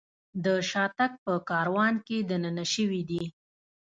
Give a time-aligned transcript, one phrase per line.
[0.45, 3.23] د شاتګ په کاروان کې دننه شوي دي.